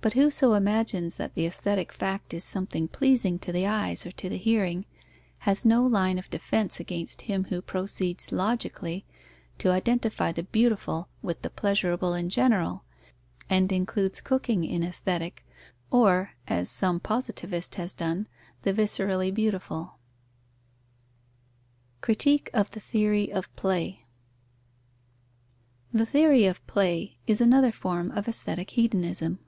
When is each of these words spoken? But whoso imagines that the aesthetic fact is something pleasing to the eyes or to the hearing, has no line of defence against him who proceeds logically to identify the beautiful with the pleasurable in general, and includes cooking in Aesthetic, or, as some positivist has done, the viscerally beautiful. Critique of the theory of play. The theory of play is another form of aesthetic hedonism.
But 0.00 0.12
whoso 0.12 0.52
imagines 0.54 1.16
that 1.16 1.34
the 1.34 1.44
aesthetic 1.44 1.90
fact 1.92 2.32
is 2.32 2.44
something 2.44 2.86
pleasing 2.86 3.36
to 3.40 3.50
the 3.50 3.66
eyes 3.66 4.06
or 4.06 4.12
to 4.12 4.28
the 4.28 4.38
hearing, 4.38 4.86
has 5.38 5.64
no 5.64 5.84
line 5.84 6.20
of 6.20 6.30
defence 6.30 6.78
against 6.78 7.22
him 7.22 7.46
who 7.46 7.60
proceeds 7.60 8.30
logically 8.30 9.04
to 9.58 9.72
identify 9.72 10.30
the 10.30 10.44
beautiful 10.44 11.08
with 11.20 11.42
the 11.42 11.50
pleasurable 11.50 12.14
in 12.14 12.30
general, 12.30 12.84
and 13.50 13.72
includes 13.72 14.20
cooking 14.20 14.62
in 14.62 14.84
Aesthetic, 14.84 15.44
or, 15.90 16.34
as 16.46 16.70
some 16.70 17.00
positivist 17.00 17.74
has 17.74 17.92
done, 17.92 18.28
the 18.62 18.72
viscerally 18.72 19.32
beautiful. 19.34 19.98
Critique 22.02 22.50
of 22.54 22.70
the 22.70 22.78
theory 22.78 23.32
of 23.32 23.52
play. 23.56 24.04
The 25.92 26.06
theory 26.06 26.46
of 26.46 26.64
play 26.68 27.18
is 27.26 27.40
another 27.40 27.72
form 27.72 28.12
of 28.12 28.28
aesthetic 28.28 28.70
hedonism. 28.70 29.40